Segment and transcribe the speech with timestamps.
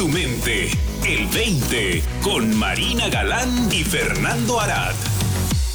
[0.00, 0.70] tu mente.
[1.06, 4.94] El 20 con Marina Galán y Fernando Arad.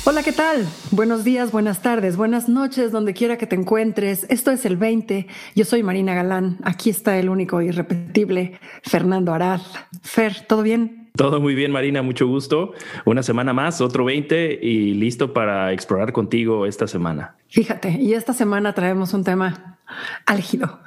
[0.04, 0.68] Hola, ¿qué tal?
[0.90, 4.26] Buenos días, buenas tardes, buenas noches, donde quiera que te encuentres.
[4.30, 5.28] Esto es el 20.
[5.54, 6.58] Yo soy Marina Galán.
[6.64, 9.62] Aquí está el único irrepetible Fernando Arad.
[10.01, 11.04] Fer, ¿todo bien?
[11.16, 12.74] Todo muy bien, Marina, mucho gusto.
[13.06, 17.36] Una semana más, otro 20 y listo para explorar contigo esta semana.
[17.48, 19.80] Fíjate, y esta semana traemos un tema
[20.26, 20.80] álgido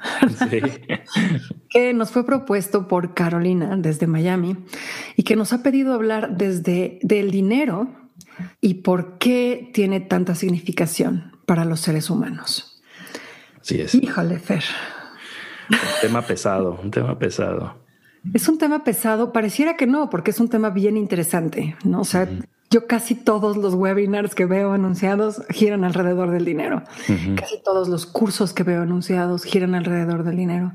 [0.49, 0.59] sí.
[1.69, 4.57] que nos fue propuesto por Carolina desde Miami
[5.15, 7.87] y que nos ha pedido hablar desde del dinero
[8.61, 12.81] y por qué tiene tanta significación para los seres humanos.
[13.59, 13.95] Así es.
[13.95, 14.63] Híjole, Fer.
[15.69, 17.78] Un tema pesado, un tema pesado.
[18.33, 22.01] Es un tema pesado, pareciera que no, porque es un tema bien interesante, ¿no?
[22.01, 22.27] O sea,
[22.69, 26.83] yo casi todos los webinars que veo anunciados giran alrededor del dinero.
[27.35, 30.73] Casi todos los cursos que veo anunciados giran alrededor del dinero.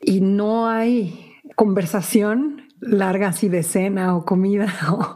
[0.00, 5.14] Y no hay conversación larga así de cena o comida o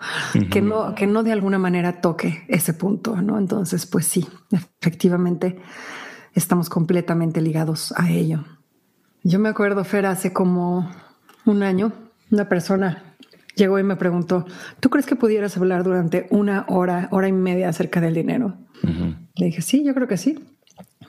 [0.50, 3.38] que no que no de alguna manera toque ese punto, ¿no?
[3.38, 5.58] Entonces, pues sí, efectivamente
[6.34, 8.44] estamos completamente ligados a ello.
[9.22, 10.90] Yo me acuerdo, Fer, hace como
[11.50, 11.92] un año,
[12.30, 13.14] una persona
[13.54, 14.46] llegó y me preguntó,
[14.80, 18.56] ¿tú crees que pudieras hablar durante una hora, hora y media acerca del dinero?
[19.34, 20.38] Le dije, sí, yo creo que sí.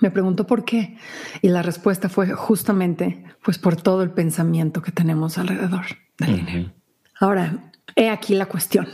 [0.02, 0.98] Me preguntó por qué
[1.42, 5.86] y la respuesta fue justamente pues por todo el pensamiento que tenemos alrededor
[6.18, 6.72] del dinero.
[7.20, 8.88] Ahora, he aquí la cuestión.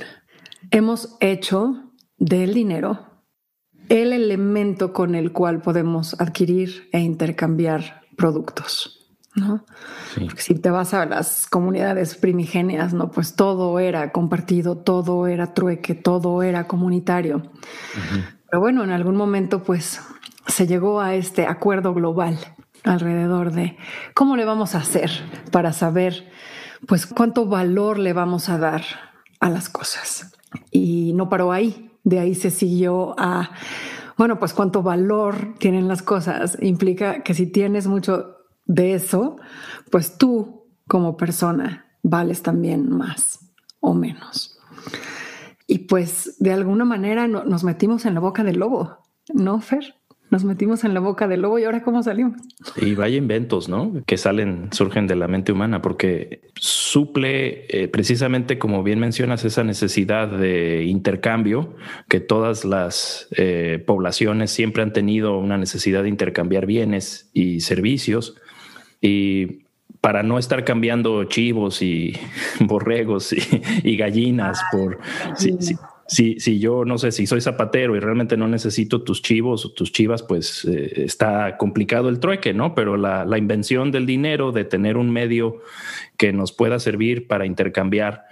[0.72, 3.16] Hemos hecho del dinero
[3.90, 8.95] el elemento con el cual podemos adquirir e intercambiar productos.
[9.36, 9.66] ¿No?
[10.14, 13.12] Porque si te vas a las comunidades primigenias, ¿no?
[13.12, 17.44] Pues todo era compartido, todo era trueque, todo era comunitario.
[18.50, 20.02] Pero bueno, en algún momento, pues
[20.48, 22.38] se llegó a este acuerdo global
[22.84, 23.78] alrededor de
[24.14, 25.12] cómo le vamos a hacer
[25.52, 26.32] para saber,
[26.88, 28.84] pues, cuánto valor le vamos a dar
[29.40, 30.32] a las cosas.
[30.72, 31.92] Y no paró ahí.
[32.04, 33.50] De ahí se siguió a,
[34.16, 36.58] bueno, pues cuánto valor tienen las cosas.
[36.62, 38.35] Implica que si tienes mucho
[38.66, 39.38] de eso,
[39.92, 43.40] pues tú como persona vales también más
[43.80, 44.58] o menos.
[45.68, 49.00] Y pues de alguna manera nos metimos en la boca del lobo,
[49.34, 49.96] ¿no, Fer?
[50.32, 52.42] Nos metimos en la boca del lobo y ahora cómo salimos.
[52.78, 53.94] Y vaya inventos, ¿no?
[54.08, 59.64] Que salen, surgen de la mente humana, porque suple eh, precisamente, como bien mencionas, esa
[59.64, 61.76] necesidad de intercambio
[62.10, 68.36] que todas las eh, poblaciones siempre han tenido una necesidad de intercambiar bienes y servicios
[69.02, 69.66] y
[70.02, 72.14] para no estar cambiando chivos y
[72.60, 73.34] borregos
[73.84, 75.00] y, gallinas por
[76.08, 79.72] si, si, yo no sé si soy zapatero y realmente no necesito tus chivos o
[79.72, 82.76] tus chivas, pues eh, está complicado el trueque, ¿no?
[82.76, 85.62] Pero la, la, invención del dinero, de tener un medio
[86.18, 88.26] que nos pueda servir para intercambiar,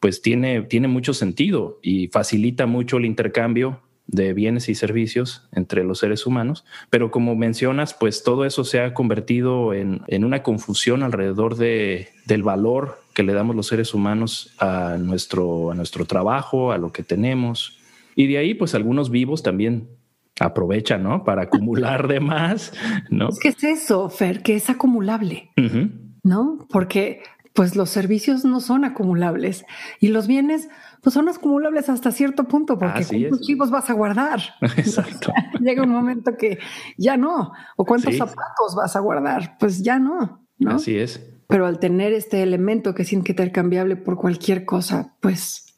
[0.00, 5.84] pues tiene, tiene mucho sentido y facilita mucho el intercambio de bienes y servicios entre
[5.84, 11.02] los seres humanos, pero como mencionas, pues todo eso se ha convertido en, una confusión
[11.02, 16.72] alrededor de, del valor que le damos los seres humanos a nuestro, a nuestro trabajo,
[16.72, 17.78] a lo que tenemos.
[18.16, 19.88] Y de ahí, pues algunos vivos también
[20.40, 21.24] aprovechan, ¿no?
[21.24, 22.72] Para acumular de más,
[23.10, 23.28] ¿no?
[23.28, 25.50] Es que es eso, Fer, que es acumulable,
[26.22, 26.66] ¿no?
[26.70, 29.64] Porque pues los servicios no son acumulables
[29.98, 30.68] y los bienes
[31.02, 34.40] pues son acumulables hasta cierto punto, porque cuántos chivos vas a guardar.
[34.76, 35.32] Exacto.
[35.60, 36.58] Llega un momento que
[36.96, 37.52] ya no.
[37.76, 40.70] O cuántos zapatos vas a guardar, pues ya no, no.
[40.72, 41.24] Así es.
[41.46, 45.68] Pero al tener este elemento que es intercambiable por cualquier cosa, pues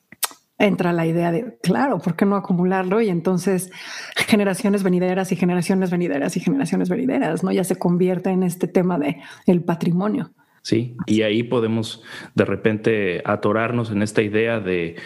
[0.61, 3.01] entra la idea de, claro, ¿por qué no acumularlo?
[3.01, 3.71] Y entonces
[4.15, 7.51] generaciones venideras y generaciones venideras y generaciones venideras, ¿no?
[7.51, 10.33] Ya se convierte en este tema de el patrimonio.
[10.63, 12.03] Sí, y ahí podemos
[12.35, 14.97] de repente atorarnos en esta idea de,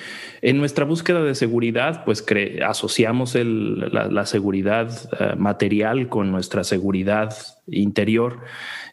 [0.43, 2.25] en nuestra búsqueda de seguridad, pues
[2.65, 7.35] asociamos la, seguridad eh, material con nuestra seguridad
[7.67, 8.41] interior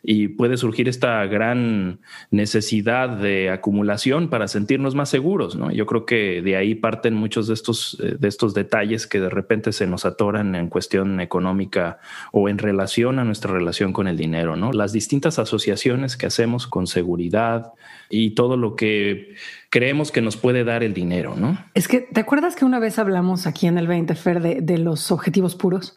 [0.04, 2.00] y puede surgir esta gran
[2.32, 5.56] necesidad de acumulación para sentirnos más seguros.
[5.56, 5.72] ¿no?
[5.72, 9.30] Yo creo que de ahí parten muchos de estos, eh, de estos detalles que de
[9.30, 12.00] repente se nos atoran en cuestión económica
[12.32, 14.56] o en relación a nuestra relación con el dinero.
[14.56, 14.72] ¿no?
[14.72, 17.74] Las distintas asociaciones que hacemos con seguridad
[18.10, 19.36] y todo lo que
[19.72, 21.58] creemos que nos puede dar el dinero, ¿no?
[21.74, 25.12] Es que, ¿te acuerdas que una vez hablamos aquí en el 20 Fer de, los
[25.12, 25.96] objetivos puros?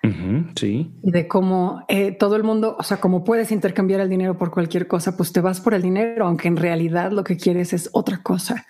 [0.55, 0.93] sí.
[1.03, 4.53] Y de cómo eh, todo el mundo, o sea, como puedes intercambiar el dinero por
[4.53, 7.91] cualquier cosa, pues te vas por el dinero, aunque en realidad lo que quieres es
[7.93, 8.65] otra cosa.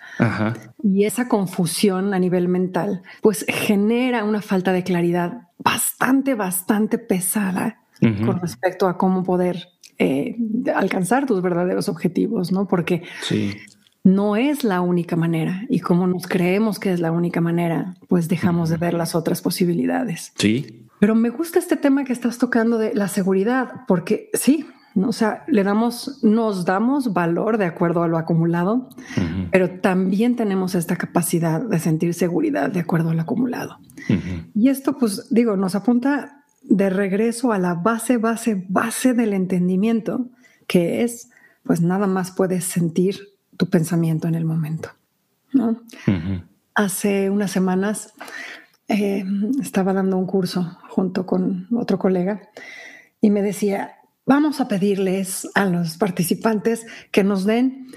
[0.81, 7.79] Y esa confusión a nivel mental, pues genera una falta de claridad bastante, bastante pesada
[8.01, 10.35] con respecto a cómo poder eh,
[10.75, 12.67] alcanzar tus verdaderos objetivos, ¿no?
[12.67, 13.03] Porque
[14.05, 18.27] no es la única manera y como nos creemos que es la única manera, pues
[18.27, 20.31] dejamos de ver las otras posibilidades.
[20.37, 20.85] Sí.
[20.99, 25.43] Pero me gusta este tema que estás tocando de la seguridad, porque sí, o sea,
[25.47, 28.89] le damos, nos damos valor de acuerdo a lo acumulado,
[29.51, 33.79] pero también tenemos esta capacidad de sentir seguridad de acuerdo al acumulado.
[34.53, 40.27] Y esto, pues digo, nos apunta de regreso a la base, base, base del entendimiento,
[40.67, 41.31] que es,
[41.63, 44.89] pues nada más puedes sentir tu pensamiento en el momento.
[45.53, 45.81] ¿no?
[46.73, 48.13] Hace unas semanas
[48.87, 49.23] eh,
[49.61, 52.41] estaba dando un curso junto con otro colega
[53.21, 57.87] y me decía, vamos a pedirles a los participantes que nos den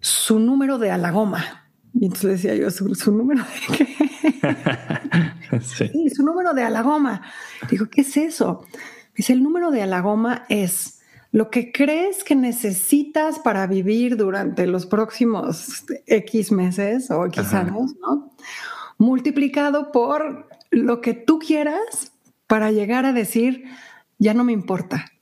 [0.00, 1.68] su número de alagoma.
[1.94, 5.60] Y entonces decía yo, ¿su, número de qué?
[5.62, 6.10] sí.
[6.10, 7.22] su número de alagoma.
[7.70, 8.66] Digo, ¿qué es eso?
[9.16, 10.95] Dice, el número de alagoma es
[11.36, 17.94] lo que crees que necesitas para vivir durante los próximos X meses o X años,
[18.00, 18.30] ¿no?
[18.96, 22.14] Multiplicado por lo que tú quieras
[22.46, 23.64] para llegar a decir,
[24.18, 25.12] ya no me importa.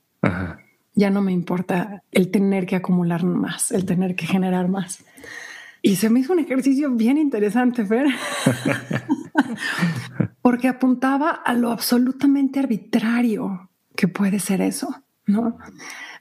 [0.93, 5.03] Ya no me importa el tener que acumular más, el tener que generar más.
[5.81, 8.07] Y se me hizo un ejercicio bien interesante, Fer,
[10.41, 15.57] porque apuntaba a lo absolutamente arbitrario que puede ser eso, ¿no?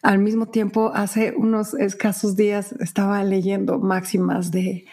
[0.03, 4.87] Al mismo tiempo, hace unos escasos días estaba leyendo máximas de,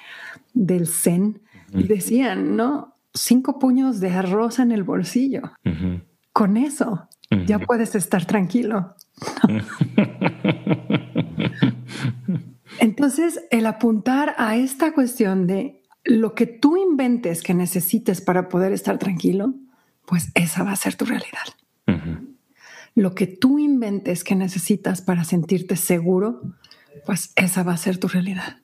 [0.54, 1.42] del Zen
[1.74, 2.96] y decían, ¿no?
[3.14, 5.52] Cinco puños de arroz en el bolsillo.
[6.34, 7.10] Con eso
[7.46, 8.96] ya puedes estar tranquilo.
[12.80, 18.72] Entonces, el apuntar a esta cuestión de lo que tú inventes que necesites para poder
[18.74, 19.54] estar tranquilo,
[20.06, 21.46] pues esa va a ser tu realidad.
[22.96, 26.42] Lo que tú inventes que necesitas para sentirte seguro,
[27.06, 28.58] pues esa va a ser tu realidad.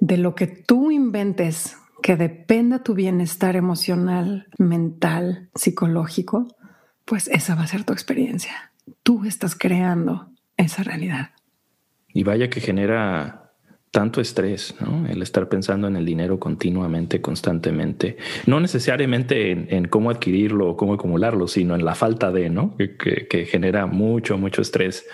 [0.00, 6.48] De lo que tú inventes que dependa tu bienestar emocional, mental, psicológico,
[7.04, 8.72] pues esa va a ser tu experiencia.
[9.02, 11.30] Tú estás creando esa realidad.
[12.12, 13.47] Y vaya que genera
[13.90, 15.06] tanto estrés, ¿no?
[15.08, 20.94] El estar pensando en el dinero continuamente, constantemente, no necesariamente en, cómo adquirirlo o cómo
[20.94, 22.76] acumularlo, sino en la falta de, ¿no?
[22.76, 25.06] que genera mucho, mucho estrés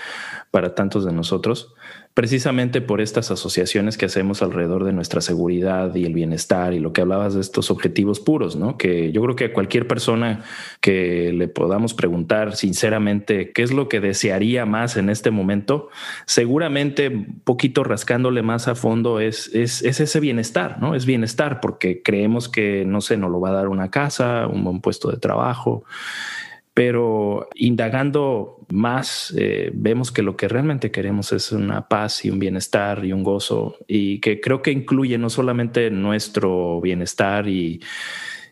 [0.54, 1.74] para tantos de nosotros
[2.14, 6.92] precisamente por estas asociaciones que hacemos alrededor de nuestra seguridad y el bienestar y lo
[6.92, 8.78] que hablabas de estos objetivos puros, ¿no?
[8.78, 10.44] Que yo creo que a cualquier persona
[10.80, 15.88] que le podamos preguntar sinceramente qué es lo que desearía más en este momento,
[16.24, 17.10] seguramente
[17.42, 20.94] poquito rascándole más a fondo es, es, es ese bienestar, ¿no?
[20.94, 24.62] Es bienestar porque creemos que, no sé, nos lo va a dar una casa, un
[24.62, 25.82] buen puesto de trabajo
[26.74, 32.40] pero indagando más, eh, vemos que lo que realmente queremos es una paz y un
[32.40, 37.80] bienestar y un gozo, y que creo que incluye no solamente nuestro bienestar y,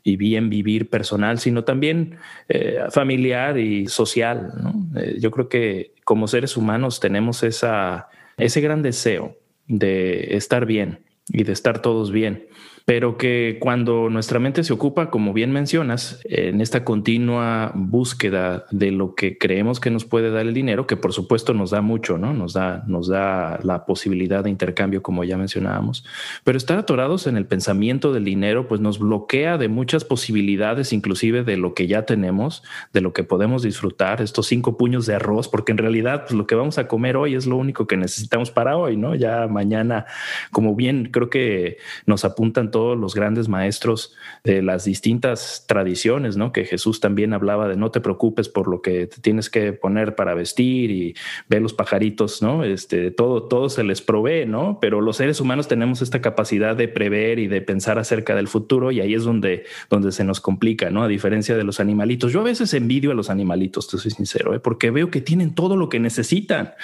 [0.05, 2.17] bien vivir personal, sino también
[2.49, 4.53] eh, familiar y social.
[4.97, 9.37] Eh, yo creo que como seres humanos tenemos esa, ese gran deseo
[9.69, 12.49] de estar bien y de estar todos bien
[12.85, 18.91] pero que cuando nuestra mente se ocupa, como bien mencionas, en esta continua búsqueda de
[18.91, 22.19] lo que creemos que nos puede dar el dinero, que por supuesto nos da mucho,
[22.19, 22.33] ¿no?
[22.33, 26.05] Nos da, nos da la posibilidad de intercambio, como ya mencionábamos,
[26.45, 31.45] pero estar atorados en el pensamiento del dinero, pues nos bloquea de muchas posibilidades, inclusive
[31.45, 32.63] de lo que ya tenemos,
[32.93, 36.47] de lo que podemos disfrutar, estos cinco puños de arroz, porque en realidad pues, lo
[36.47, 39.15] que vamos a comer hoy es lo único que necesitamos para hoy, ¿no?
[39.15, 40.07] Ya mañana,
[40.51, 46.53] como bien creo que nos apuntan todos los grandes maestros de las distintas tradiciones, ¿no?
[46.53, 50.17] Que Jesús también hablaba de no te preocupes por lo que te tienes que poner
[50.17, 51.15] para vestir y
[51.49, 52.65] ve los pajaritos, ¿no?
[52.65, 54.79] Este, todo, todo se les provee, ¿no?
[54.81, 58.91] Pero los seres humanos tenemos esta capacidad de prever y de pensar acerca del futuro
[58.91, 61.05] y ahí es donde, donde se nos complica, ¿no?
[61.05, 62.33] A diferencia de los animalitos.
[62.33, 64.61] Yo a veces envidio a los animalitos, te soy sincero, ¿eh?
[64.61, 66.75] porque veo que tienen todo lo que necesitan,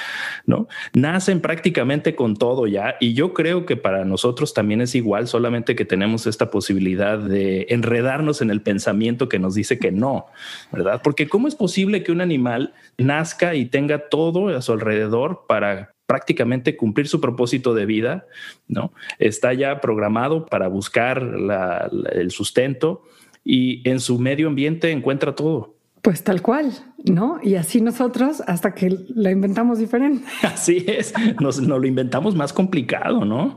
[0.47, 0.68] ¿no?
[0.92, 5.75] Nacen prácticamente con todo ya y yo creo que para nosotros también es igual, solamente
[5.78, 10.26] que tenemos esta posibilidad de enredarnos en el pensamiento que nos dice que no,
[10.73, 11.00] ¿verdad?
[11.04, 15.94] Porque ¿cómo es posible que un animal nazca y tenga todo a su alrededor para
[16.06, 18.26] prácticamente cumplir su propósito de vida,
[18.66, 18.92] ¿no?
[19.20, 21.23] Está ya programado para buscar
[22.11, 23.04] el sustento
[23.44, 25.76] y en su medio ambiente encuentra todo.
[26.02, 26.73] Pues tal cual,
[27.04, 27.38] ¿no?
[27.40, 30.25] Y así nosotros hasta que la inventamos diferente.
[30.42, 33.56] Así es, nos, nos lo inventamos más complicado, ¿no?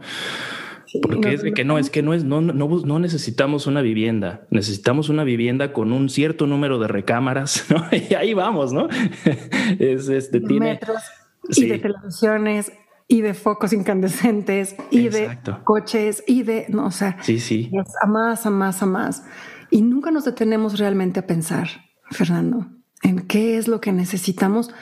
[1.01, 5.09] Porque es que no, es que no es, no, no, no, necesitamos una vivienda, necesitamos
[5.09, 7.83] una vivienda con un cierto número de recámaras, ¿no?
[7.91, 8.87] Y ahí vamos, ¿no?
[9.79, 11.01] Es este tiene metros
[11.49, 12.71] y de televisiones
[13.07, 17.71] y de focos incandescentes y de coches y de, no, o sea, sí, sí.
[18.01, 19.23] a más, a más, a más.
[19.69, 21.67] Y nunca nos detenemos realmente a pensar,
[22.09, 22.67] Fernando,
[23.03, 24.73] en qué es lo que necesitamos,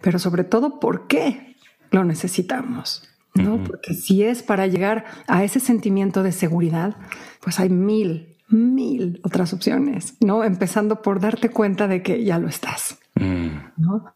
[0.00, 1.56] pero sobre todo por qué
[1.90, 3.08] lo necesitamos.
[3.36, 3.62] ¿No?
[3.62, 6.96] Porque si es para llegar a ese sentimiento de seguridad,
[7.40, 10.44] pues hay mil, mil otras opciones, ¿no?
[10.44, 13.48] Empezando por darte cuenta de que ya lo estás, mm.
[13.76, 14.14] ¿no?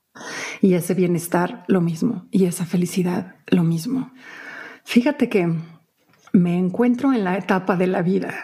[0.61, 2.27] Y ese bienestar, lo mismo.
[2.31, 4.13] Y esa felicidad, lo mismo.
[4.85, 5.55] Fíjate que
[6.33, 8.35] me encuentro en la etapa de la vida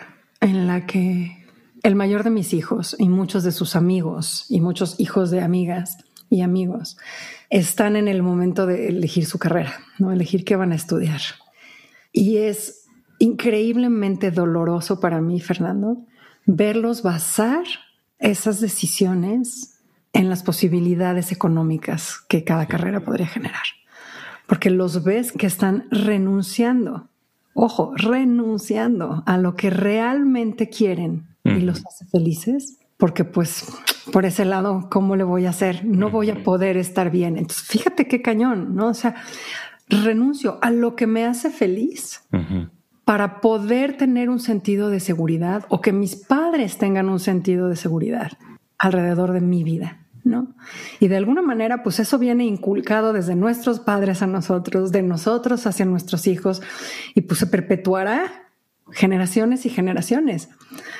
[0.41, 1.45] en la que
[1.83, 5.99] el mayor de mis hijos y muchos de sus amigos y muchos hijos de amigas
[6.29, 6.97] y amigos
[7.51, 10.13] están en el momento de elegir su carrera, ¿no?
[10.13, 11.21] Elegir qué van a estudiar.
[12.13, 12.87] Y es
[13.19, 16.05] increíblemente doloroso para mí, Fernando,
[16.47, 17.65] verlos basar
[18.19, 19.81] esas decisiones
[20.13, 23.65] en las posibilidades económicas que cada carrera podría generar.
[24.47, 27.09] Porque los ves que están renunciando,
[27.53, 33.67] ojo, renunciando a lo que realmente quieren y los hace felices, porque pues
[34.13, 35.85] por ese lado, ¿cómo le voy a hacer?
[35.85, 37.37] No voy a poder estar bien.
[37.37, 38.89] Entonces, fíjate qué cañón, ¿no?
[38.89, 39.17] O sea,
[39.89, 42.23] renuncio a lo que me hace feliz
[43.05, 47.77] para poder tener un sentido de seguridad o que mis padres tengan un sentido de
[47.77, 48.33] seguridad
[48.79, 50.03] alrededor de mi vida.
[50.25, 50.55] ¿no?
[50.99, 55.69] Y de alguna manera, pues eso viene inculcado desde nuestros padres a nosotros, de nosotros
[55.69, 56.63] hacia nuestros hijos,
[57.15, 58.46] y pues se perpetuará
[58.93, 60.49] generaciones y generaciones.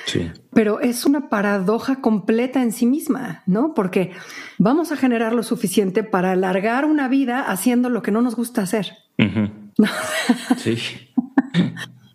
[0.05, 0.31] Sí.
[0.53, 3.73] Pero es una paradoja completa en sí misma, ¿no?
[3.73, 4.11] Porque
[4.57, 8.61] vamos a generar lo suficiente para alargar una vida haciendo lo que no nos gusta
[8.61, 8.93] hacer.
[10.57, 10.77] sí.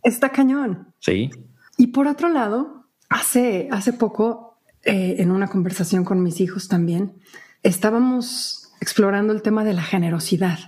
[0.03, 0.93] Está cañón.
[0.99, 1.31] Sí.
[1.77, 7.15] Y por otro lado, hace, hace poco eh, en una conversación con mis hijos también,
[7.63, 10.59] estábamos explorando el tema de la generosidad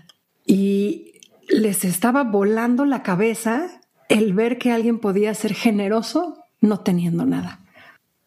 [0.46, 7.26] y les estaba volando la cabeza el ver que alguien podía ser generoso no teniendo
[7.26, 7.60] nada.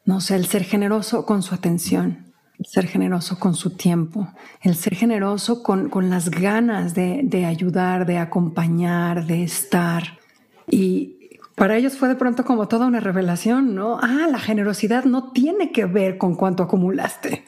[0.06, 4.30] No sé, el ser generoso con su atención, el ser generoso con su tiempo,
[4.62, 10.18] el ser generoso con, con las ganas de, de ayudar, de acompañar, de estar.
[10.70, 11.18] Y,
[11.58, 13.98] para ellos fue de pronto como toda una revelación, ¿no?
[14.00, 17.46] Ah, la generosidad no tiene que ver con cuánto acumulaste.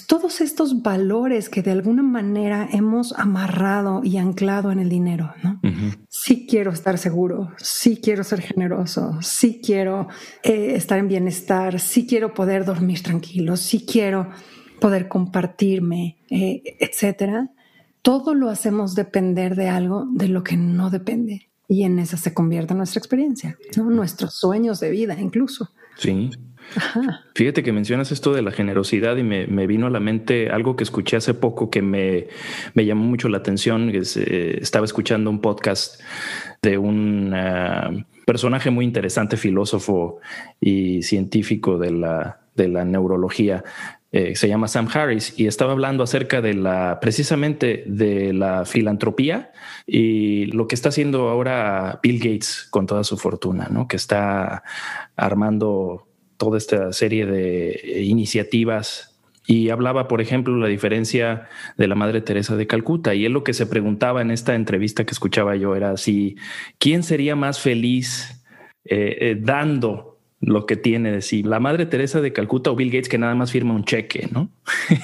[0.00, 5.60] Todos estos valores que de alguna manera hemos amarrado y anclado en el dinero, ¿no?
[6.08, 10.08] Sí quiero estar seguro, sí quiero ser generoso, sí quiero
[10.42, 14.30] eh, estar en bienestar, sí quiero poder dormir tranquilo, sí quiero
[14.80, 17.50] poder compartirme, eh, etcétera.
[18.02, 22.34] Todo lo hacemos depender de algo de lo que no depende y en esa se
[22.34, 25.70] convierte nuestra experiencia, nuestros sueños de vida incluso.
[25.96, 26.30] Sí.
[27.34, 30.84] Fíjate que mencionas esto de la generosidad y me, vino a la mente algo que
[30.84, 32.28] escuché hace poco que me,
[32.74, 33.90] llamó mucho la atención.
[33.94, 36.00] Eh, estaba escuchando un podcast
[36.62, 40.20] de un eh, personaje muy interesante, filósofo
[40.60, 43.64] y científico de la, de la neurología,
[44.14, 49.52] eh, se llama Sam Harris y estaba hablando acerca de la precisamente de la filantropía
[49.86, 53.88] y lo que está haciendo ahora Bill Gates con toda su fortuna, ¿no?
[53.88, 54.64] Que está
[55.16, 56.08] armando
[56.42, 62.56] toda esta serie de iniciativas y hablaba, por ejemplo, la diferencia de la Madre Teresa
[62.56, 63.14] de Calcuta.
[63.14, 66.34] Y él lo que se preguntaba en esta entrevista que escuchaba yo era si
[66.80, 68.44] quién sería más feliz
[68.84, 71.44] eh, eh, dando lo que tiene de sí.
[71.44, 74.50] La madre Teresa de Calcuta o Bill Gates que nada más firma un cheque, ¿no?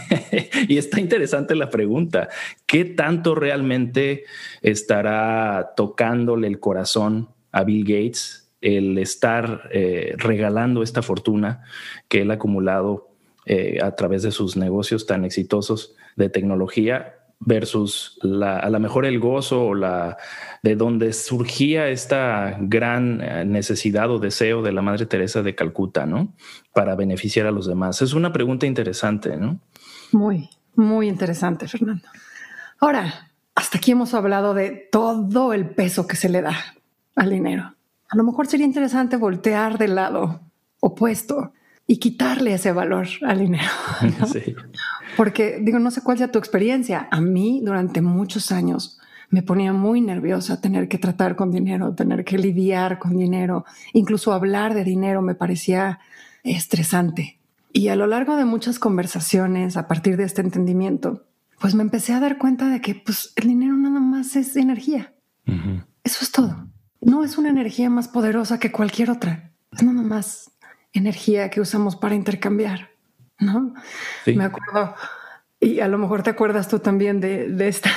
[0.66, 2.30] y está interesante la pregunta.
[2.66, 4.24] ¿Qué tanto realmente
[4.60, 11.62] estará tocándole el corazón a Bill Gates el estar eh, regalando esta fortuna
[12.08, 13.08] que él ha acumulado
[13.46, 19.20] eh, a través de sus negocios tan exitosos de tecnología versus a lo mejor el
[19.20, 20.16] gozo o la
[20.62, 26.04] de donde surgía esta gran eh, necesidad o deseo de la Madre Teresa de Calcuta,
[26.04, 26.34] ¿no?
[26.74, 28.02] Para beneficiar a los demás.
[28.02, 29.60] Es una pregunta interesante, ¿no?
[30.12, 32.08] Muy, muy interesante, Fernando.
[32.80, 36.56] Ahora, hasta aquí hemos hablado de todo el peso que se le da
[37.14, 37.77] al dinero.
[38.08, 40.40] A lo mejor sería interesante voltear del lado
[40.80, 41.52] opuesto
[41.86, 43.68] y quitarle ese valor al dinero.
[44.32, 44.54] Sí.
[45.16, 47.08] Porque digo, no sé cuál sea tu experiencia.
[47.10, 48.98] A mí durante muchos años
[49.30, 54.32] me ponía muy nerviosa tener que tratar con dinero, tener que lidiar con dinero, incluso
[54.32, 56.00] hablar de dinero me parecía
[56.44, 57.38] estresante.
[57.72, 61.26] Y a lo largo de muchas conversaciones, a partir de este entendimiento,
[61.60, 65.14] pues me empecé a dar cuenta de que pues, el dinero nada más es energía.
[66.04, 66.68] Eso es todo.
[67.00, 69.52] No es una energía más poderosa que cualquier otra.
[69.72, 70.50] Es nada más
[70.92, 72.90] energía que usamos para intercambiar.
[73.38, 73.74] ¿no?
[74.26, 74.94] Me acuerdo
[75.60, 77.90] Y a lo mejor te acuerdas tú también de, de esta,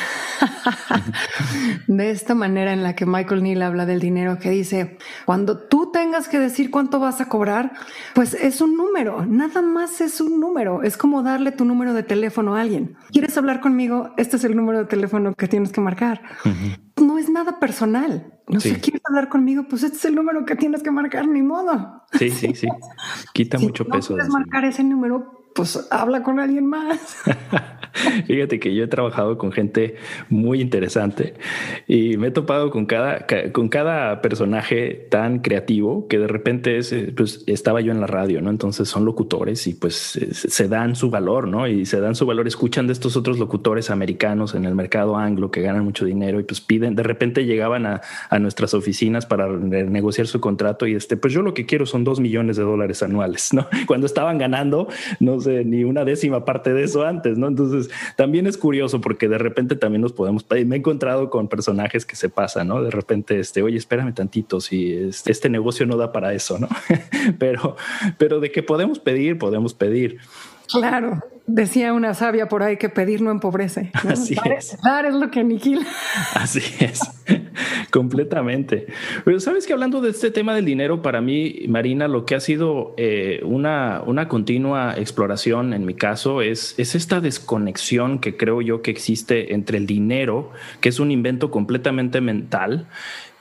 [1.87, 5.91] de esta manera en la que Michael Neal habla del dinero, que dice, cuando tú
[5.91, 7.73] tengas que decir cuánto vas a cobrar,
[8.15, 12.01] pues es un número, nada más es un número, es como darle tu número de
[12.01, 12.95] teléfono a alguien.
[13.11, 14.11] ¿Quieres hablar conmigo?
[14.17, 16.21] Este es el número de teléfono que tienes que marcar.
[17.31, 18.39] Nada personal.
[18.47, 19.65] No sé, ¿quieres hablar conmigo?
[19.69, 22.03] Pues este es el número que tienes que marcar, ni modo.
[22.13, 22.67] Sí, sí, sí.
[23.33, 24.13] Quita mucho no peso.
[24.13, 27.17] Puedes marcar ese número, pues habla con alguien más.
[28.25, 29.95] Fíjate que yo he trabajado con gente
[30.29, 31.33] muy interesante
[31.87, 36.93] y me he topado con cada, con cada personaje tan creativo que de repente es,
[36.93, 38.49] eh, pues estaba yo en la radio, ¿no?
[38.49, 41.67] Entonces son locutores y pues se dan su valor, ¿no?
[41.67, 45.51] Y se dan su valor, escuchan de estos otros locutores americanos en el mercado anglo
[45.51, 49.47] que ganan mucho dinero y pues piden, de repente llegaban a, a nuestras oficinas para
[49.49, 53.03] negociar su contrato y este, pues yo lo que quiero son dos millones de dólares
[53.03, 53.67] anuales, ¿no?
[53.85, 54.87] Cuando estaban ganando,
[55.19, 57.47] no sé, ni una décima parte de eso antes, ¿no?
[57.47, 62.05] Entonces también es curioso porque de repente también nos podemos, me he encontrado con personajes
[62.05, 62.81] que se pasan, ¿no?
[62.81, 66.69] De repente, este, oye, espérame tantito, si este, este negocio no da para eso, ¿no?
[67.39, 67.75] pero,
[68.17, 70.19] pero de que podemos pedir, podemos pedir.
[70.71, 73.91] Claro, decía una sabia por ahí que pedir no empobrece.
[73.93, 74.77] Así es.
[74.81, 75.85] Dar es lo que aniquila.
[76.33, 77.01] Así es,
[77.91, 78.87] completamente.
[79.25, 82.39] Pero sabes que hablando de este tema del dinero, para mí, Marina, lo que ha
[82.39, 88.61] sido eh, una, una continua exploración en mi caso es, es esta desconexión que creo
[88.61, 92.87] yo que existe entre el dinero, que es un invento completamente mental,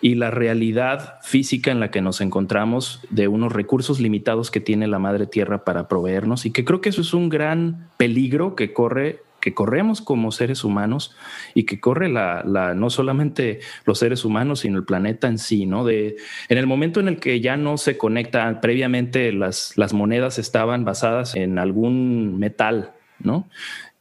[0.01, 4.87] y la realidad física en la que nos encontramos de unos recursos limitados que tiene
[4.87, 8.73] la madre tierra para proveernos y que creo que eso es un gran peligro que
[8.73, 11.15] corre que corremos como seres humanos
[11.55, 15.67] y que corre la, la, no solamente los seres humanos, sino el planeta en sí,
[15.67, 15.85] ¿no?
[15.85, 16.17] De,
[16.49, 20.85] en el momento en el que ya no se conecta, previamente las, las monedas estaban
[20.85, 23.49] basadas en algún metal, ¿no?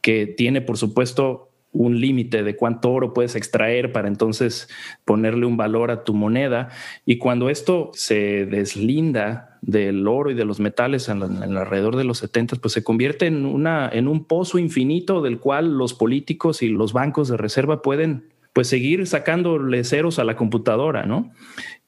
[0.01, 4.69] Que tiene, por supuesto, un límite de cuánto oro puedes extraer para entonces
[5.05, 6.69] ponerle un valor a tu moneda.
[7.05, 12.19] Y cuando esto se deslinda del oro y de los metales en, alrededor de los
[12.19, 16.69] 70, pues se convierte en, una, en un pozo infinito del cual los políticos y
[16.69, 21.31] los bancos de reserva pueden pues seguir sacándole ceros a la computadora, ¿no?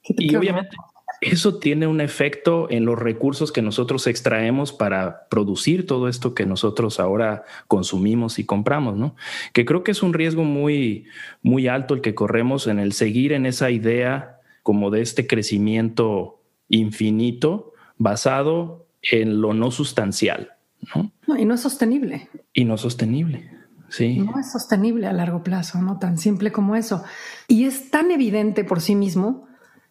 [0.04, 0.76] Y obviamente
[1.22, 6.46] eso tiene un efecto en los recursos que nosotros extraemos para producir todo esto que
[6.46, 9.14] nosotros ahora consumimos y compramos, ¿no?
[9.52, 11.06] Que creo que es un riesgo muy,
[11.40, 16.40] muy alto el que corremos en el seguir en esa idea como de este crecimiento
[16.68, 20.54] infinito basado en lo no sustancial,
[20.94, 21.12] ¿no?
[21.38, 22.28] y no es sostenible.
[22.52, 23.48] Y no sostenible.
[23.88, 24.18] Sí.
[24.18, 27.04] No es sostenible a largo plazo, no tan simple como eso.
[27.46, 29.46] Y es tan evidente por sí mismo,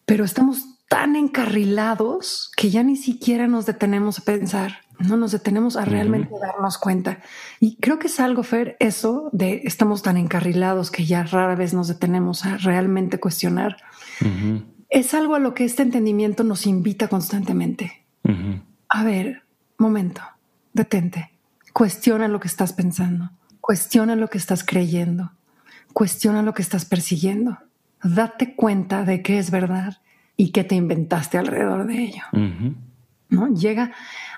[0.05, 5.77] pero estamos tan encarrilados que ya ni siquiera nos detenemos a pensar, no nos detenemos
[5.77, 7.21] a realmente darnos cuenta.
[7.61, 11.73] Y creo que es algo, Fer, eso de estamos tan encarrilados que ya rara vez
[11.73, 13.77] nos detenemos a realmente cuestionar.
[14.89, 18.05] Es algo a lo que este entendimiento nos invita constantemente.
[18.89, 19.43] A ver,
[19.77, 20.21] momento,
[20.73, 21.31] detente,
[21.71, 25.31] cuestiona lo que estás pensando, cuestiona lo que estás creyendo,
[25.93, 27.59] cuestiona lo que estás persiguiendo.
[28.03, 30.01] Date cuenta de que es verdad
[30.41, 32.23] y qué te inventaste alrededor de ello.
[33.29, 33.53] ¿No?
[33.53, 33.91] Llega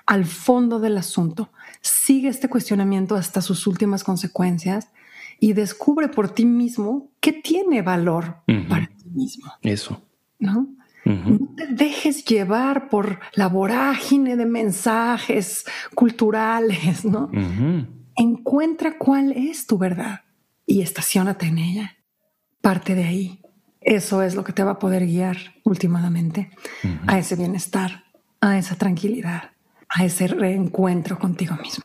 [0.04, 1.48] al fondo del asunto,
[1.80, 4.90] sigue este cuestionamiento hasta sus últimas consecuencias
[5.40, 8.36] y descubre por ti mismo qué tiene valor
[8.68, 9.50] para ti mismo.
[9.62, 10.02] Eso.
[10.38, 10.68] ¿No?
[11.06, 15.64] No te dejes llevar por la vorágine de mensajes
[15.94, 17.30] culturales, ¿no?
[18.14, 20.20] Encuentra cuál es tu verdad
[20.66, 21.96] y estacionate en ella.
[22.60, 23.43] Parte de ahí.
[23.84, 26.50] Eso es lo que te va a poder guiar últimamente
[27.06, 28.04] a ese bienestar,
[28.40, 29.50] a esa tranquilidad,
[29.88, 31.84] a ese reencuentro contigo mismo.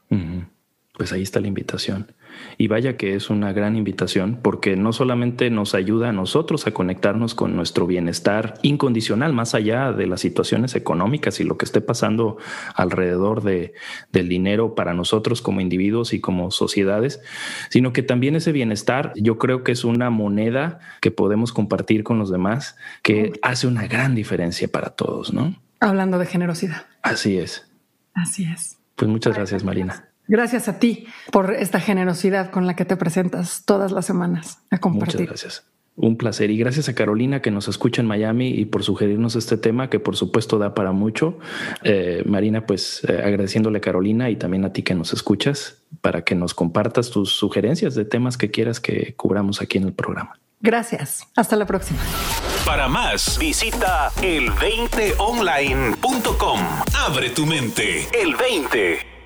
[1.00, 2.12] Pues ahí está la invitación.
[2.58, 6.72] Y vaya que es una gran invitación porque no solamente nos ayuda a nosotros a
[6.72, 11.80] conectarnos con nuestro bienestar incondicional, más allá de las situaciones económicas y lo que esté
[11.80, 12.38] pasando
[12.76, 13.72] alrededor de,
[14.12, 17.22] del dinero para nosotros como individuos y como sociedades,
[17.70, 22.20] sino que también ese bienestar yo creo que es una moneda que podemos compartir con
[22.20, 25.56] los demás que hace una gran diferencia para todos, ¿no?
[25.80, 26.88] Hablando de generosidad.
[27.04, 27.72] Así es.
[28.14, 28.78] Así es.
[28.98, 30.09] Pues muchas gracias, Marina.
[30.30, 34.78] Gracias a ti por esta generosidad con la que te presentas todas las semanas a
[34.78, 35.22] compartir.
[35.22, 35.66] Muchas gracias.
[35.96, 39.58] Un placer y gracias a Carolina que nos escucha en Miami y por sugerirnos este
[39.58, 41.40] tema que por supuesto da para mucho.
[41.84, 46.22] Eh, Marina, pues eh, agradeciéndole a Carolina y también a ti que nos escuchas para
[46.22, 50.40] que nos compartas tus sugerencias de temas que quieras que cubramos aquí en el programa.
[50.62, 51.28] Gracias.
[51.36, 52.00] Hasta la próxima.
[52.66, 56.60] Para más, visita el20online.com.
[56.94, 58.08] Abre tu mente.
[58.14, 59.19] El 20.